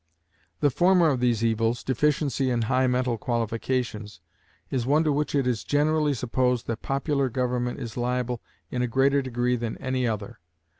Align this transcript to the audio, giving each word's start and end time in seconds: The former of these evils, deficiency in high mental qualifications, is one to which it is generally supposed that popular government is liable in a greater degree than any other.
The 0.61 0.71
former 0.71 1.09
of 1.11 1.19
these 1.19 1.45
evils, 1.45 1.83
deficiency 1.83 2.49
in 2.49 2.63
high 2.63 2.87
mental 2.87 3.19
qualifications, 3.19 4.19
is 4.71 4.83
one 4.87 5.03
to 5.03 5.11
which 5.13 5.35
it 5.35 5.45
is 5.45 5.63
generally 5.63 6.15
supposed 6.15 6.65
that 6.65 6.81
popular 6.81 7.29
government 7.29 7.79
is 7.79 7.95
liable 7.95 8.41
in 8.71 8.81
a 8.81 8.87
greater 8.87 9.21
degree 9.21 9.55
than 9.57 9.77
any 9.77 10.07
other. 10.07 10.39